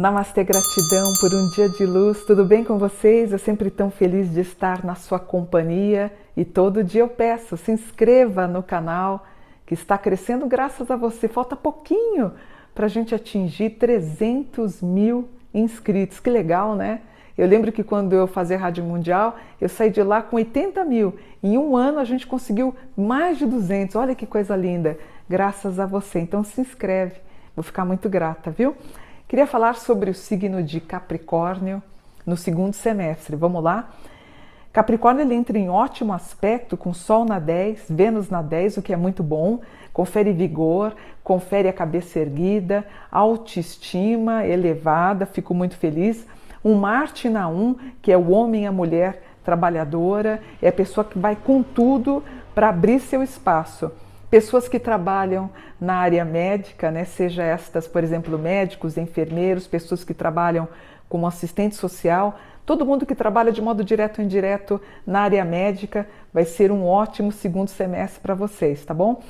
[0.00, 2.24] Namastê, gratidão por um dia de luz.
[2.24, 3.32] Tudo bem com vocês?
[3.32, 7.70] Eu sempre tão feliz de estar na sua companhia e todo dia eu peço, se
[7.70, 9.26] inscreva no canal
[9.66, 11.28] que está crescendo graças a você.
[11.28, 12.32] Falta pouquinho
[12.74, 16.18] para a gente atingir 300 mil inscritos.
[16.18, 17.02] Que legal, né?
[17.40, 21.16] Eu lembro que quando eu fazia Rádio Mundial, eu saí de lá com 80 mil.
[21.42, 23.96] Em um ano a gente conseguiu mais de 200.
[23.96, 26.18] Olha que coisa linda, graças a você.
[26.18, 27.14] Então se inscreve,
[27.56, 28.76] vou ficar muito grata, viu?
[29.26, 31.82] Queria falar sobre o signo de Capricórnio
[32.26, 33.36] no segundo semestre.
[33.36, 33.88] Vamos lá?
[34.70, 38.92] Capricórnio ele entra em ótimo aspecto com Sol na 10, Vênus na 10, o que
[38.92, 39.60] é muito bom.
[39.94, 46.26] Confere vigor, confere a cabeça erguida, autoestima elevada, fico muito feliz.
[46.64, 51.18] Um Marte na 1, que é o homem a mulher trabalhadora, é a pessoa que
[51.18, 52.22] vai com tudo
[52.54, 53.90] para abrir seu espaço
[54.30, 60.14] pessoas que trabalham na área médica, né, seja estas, por exemplo, médicos, enfermeiros, pessoas que
[60.14, 60.68] trabalham
[61.08, 66.06] como assistente social, todo mundo que trabalha de modo direto ou indireto na área médica
[66.32, 69.20] vai ser um ótimo segundo semestre para vocês, tá bom?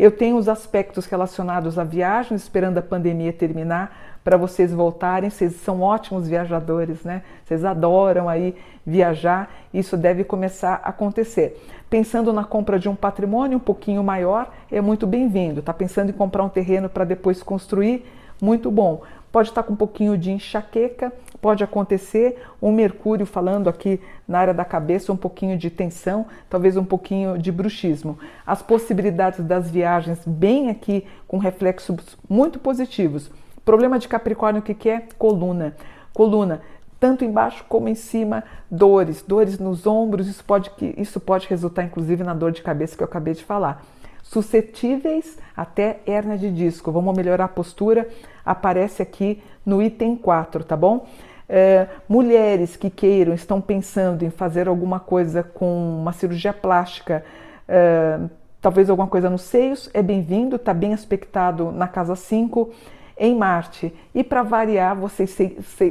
[0.00, 5.28] Eu tenho os aspectos relacionados à viagem, esperando a pandemia terminar para vocês voltarem.
[5.28, 7.22] Vocês são ótimos viajadores, né?
[7.44, 8.56] Vocês adoram aí
[8.86, 9.50] viajar.
[9.74, 11.62] Isso deve começar a acontecer.
[11.90, 15.60] Pensando na compra de um patrimônio um pouquinho maior, é muito bem-vindo.
[15.60, 18.02] Tá pensando em comprar um terreno para depois construir?
[18.40, 19.02] Muito bom
[19.32, 24.54] pode estar com um pouquinho de enxaqueca, pode acontecer um mercúrio falando aqui na área
[24.54, 28.18] da cabeça, um pouquinho de tensão, talvez um pouquinho de bruxismo.
[28.46, 33.30] As possibilidades das viagens bem aqui com reflexos muito positivos.
[33.64, 35.04] Problema de Capricórnio, o que, que é?
[35.16, 35.76] Coluna.
[36.12, 36.60] Coluna,
[36.98, 42.24] tanto embaixo como em cima, dores, dores nos ombros, isso pode, isso pode resultar inclusive
[42.24, 43.84] na dor de cabeça que eu acabei de falar
[44.22, 46.92] suscetíveis até hernia de disco.
[46.92, 48.08] Vamos melhorar a postura,
[48.44, 51.06] aparece aqui no item 4, tá bom?
[51.48, 57.24] É, mulheres que queiram, estão pensando em fazer alguma coisa com uma cirurgia plástica,
[57.68, 58.20] é,
[58.60, 62.70] talvez alguma coisa nos seios, é bem-vindo, está bem aspectado na casa 5
[63.18, 63.92] em Marte.
[64.14, 65.36] E para variar, vocês,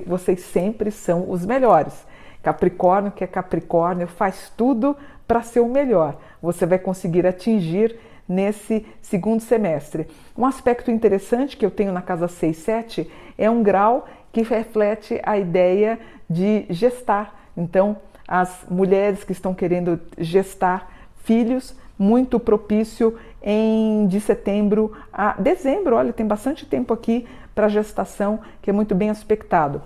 [0.06, 1.94] vocês sempre são os melhores.
[2.42, 4.96] Capricórnio, que é Capricórnio, faz tudo
[5.28, 6.18] para ser o melhor.
[6.42, 10.08] Você vai conseguir atingir nesse segundo semestre.
[10.38, 15.20] Um aspecto interessante que eu tenho na casa 6, 7 é um grau que reflete
[15.24, 17.34] a ideia de gestar.
[17.58, 17.98] Então,
[18.28, 20.92] as mulheres que estão querendo gestar
[21.24, 25.96] filhos, muito propício em de setembro a dezembro.
[25.96, 29.82] Olha, tem bastante tempo aqui para gestação, que é muito bem aspectado.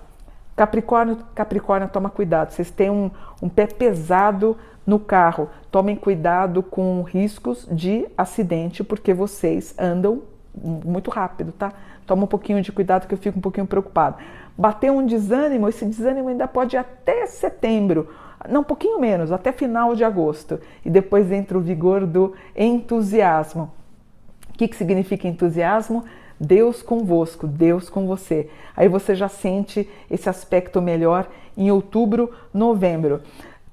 [0.54, 2.52] Capricórnio, Capricórnio, toma cuidado.
[2.52, 3.10] Vocês têm um,
[3.42, 4.56] um pé pesado
[4.86, 5.48] no carro.
[5.70, 10.22] Tomem cuidado com riscos de acidente, porque vocês andam
[10.54, 11.72] muito rápido, tá?
[12.06, 14.18] Toma um pouquinho de cuidado que eu fico um pouquinho preocupado.
[14.56, 18.08] Bater um desânimo, esse desânimo ainda pode ir até setembro,
[18.48, 20.60] não, um pouquinho menos, até final de agosto.
[20.84, 23.72] E depois entra o vigor do entusiasmo.
[24.50, 26.04] O que, que significa entusiasmo?
[26.38, 28.50] Deus convosco, Deus com você.
[28.76, 33.22] Aí você já sente esse aspecto melhor em outubro, novembro.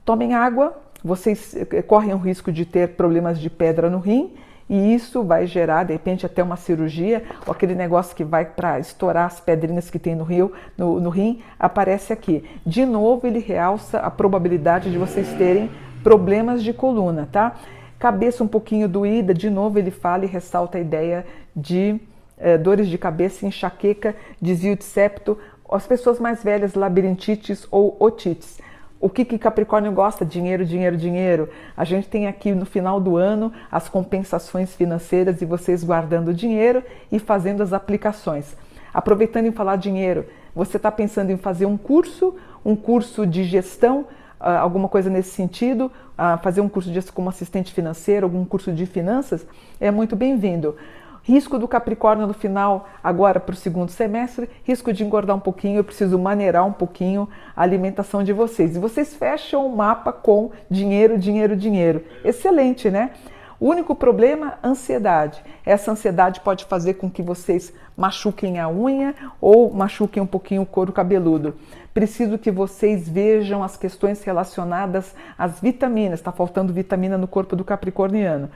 [0.05, 4.33] Tomem água, vocês eh, correm o risco de ter problemas de pedra no rim
[4.71, 8.79] e isso vai gerar, de repente, até uma cirurgia, ou aquele negócio que vai para
[8.79, 12.45] estourar as pedrinhas que tem no, rio, no, no rim, aparece aqui.
[12.65, 15.69] De novo, ele realça a probabilidade de vocês terem
[16.01, 17.57] problemas de coluna, tá?
[17.99, 21.99] Cabeça um pouquinho doída, de novo ele fala e ressalta a ideia de
[22.37, 25.37] eh, dores de cabeça, enxaqueca, desvio de septo,
[25.69, 28.57] as pessoas mais velhas, labirintites ou otites.
[29.01, 30.23] O que, que Capricórnio gosta?
[30.23, 31.49] Dinheiro, dinheiro, dinheiro.
[31.75, 36.83] A gente tem aqui no final do ano as compensações financeiras e vocês guardando dinheiro
[37.11, 38.55] e fazendo as aplicações.
[38.93, 44.05] Aproveitando em falar dinheiro, você está pensando em fazer um curso, um curso de gestão,
[44.39, 48.71] ah, alguma coisa nesse sentido, ah, fazer um curso de como assistente financeiro, algum curso
[48.71, 49.47] de finanças,
[49.79, 50.75] é muito bem-vindo.
[51.23, 55.77] Risco do Capricórnio no final, agora para o segundo semestre, risco de engordar um pouquinho,
[55.77, 58.75] eu preciso maneirar um pouquinho a alimentação de vocês.
[58.75, 62.03] E vocês fecham o mapa com dinheiro, dinheiro, dinheiro.
[62.23, 63.11] Excelente, né?
[63.59, 65.43] O único problema, ansiedade.
[65.63, 70.65] Essa ansiedade pode fazer com que vocês machuquem a unha ou machuquem um pouquinho o
[70.65, 71.53] couro cabeludo.
[71.93, 76.19] Preciso que vocês vejam as questões relacionadas às vitaminas.
[76.19, 78.49] Está faltando vitamina no corpo do capricorniano.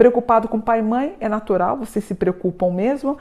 [0.00, 3.18] Preocupado com pai e mãe, é natural, vocês se preocupam mesmo.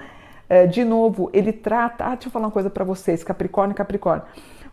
[0.47, 2.05] É, de novo, ele trata.
[2.05, 4.25] Ah, deixa eu falar uma coisa para vocês, Capricórnio Capricórnio.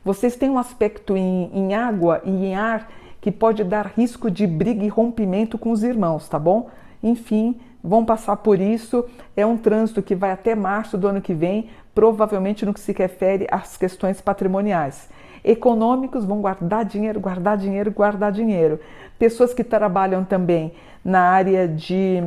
[0.04, 2.88] Vocês têm um aspecto em, em água e em ar
[3.20, 6.70] que pode dar risco de briga e rompimento com os irmãos, tá bom?
[7.02, 9.04] Enfim, vão passar por isso.
[9.36, 12.92] É um trânsito que vai até março do ano que vem, provavelmente no que se
[12.92, 15.08] refere às questões patrimoniais.
[15.44, 18.80] Econômicos vão guardar dinheiro, guardar dinheiro, guardar dinheiro.
[19.18, 20.72] Pessoas que trabalham também
[21.04, 22.22] na área de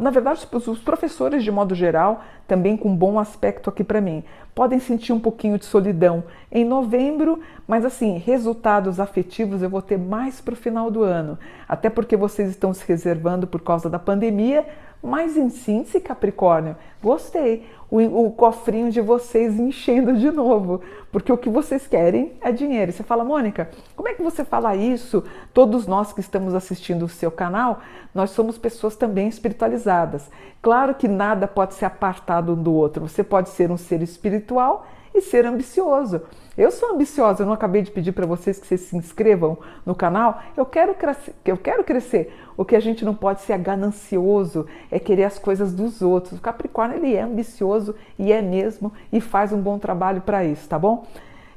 [0.00, 4.80] na verdade, os professores, de modo geral, também com bom aspecto aqui para mim, podem
[4.80, 10.40] sentir um pouquinho de solidão em novembro, mas assim, resultados afetivos eu vou ter mais
[10.40, 11.38] para o final do ano,
[11.68, 14.66] até porque vocês estão se reservando por causa da pandemia,
[15.00, 17.68] mas em síntese, Capricórnio, gostei.
[17.90, 20.80] O, o, cofrinho de vocês enchendo de novo,
[21.12, 22.92] porque o que vocês querem é dinheiro.
[22.92, 25.22] Você fala, Mônica, como é que você fala isso?
[25.52, 27.80] Todos nós que estamos assistindo o seu canal,
[28.14, 30.28] nós somos pessoas também espiritualizadas.
[30.60, 33.06] Claro que nada pode ser apartado um do outro.
[33.06, 36.22] Você pode ser um ser espiritual e ser ambicioso.
[36.56, 39.92] Eu sou ambiciosa, eu não acabei de pedir para vocês que vocês se inscrevam no
[39.94, 40.40] canal.
[40.56, 42.32] Eu quero, crescer, eu quero crescer.
[42.56, 46.38] O que a gente não pode ser ganancioso, é querer as coisas dos outros.
[46.38, 47.83] O Capricórnio ele é ambicioso
[48.18, 51.04] e é mesmo e faz um bom trabalho para isso, tá bom?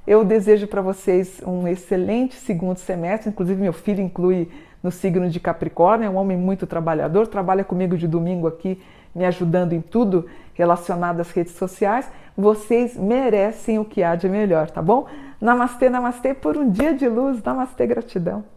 [0.07, 3.29] Eu desejo para vocês um excelente segundo semestre.
[3.29, 4.49] Inclusive, meu filho inclui
[4.81, 8.81] no signo de Capricórnio, é um homem muito trabalhador, trabalha comigo de domingo aqui,
[9.13, 12.09] me ajudando em tudo relacionado às redes sociais.
[12.37, 15.07] Vocês merecem o que há de melhor, tá bom?
[15.41, 17.43] Namastê, namastê por um dia de luz.
[17.43, 18.56] Namastê, gratidão.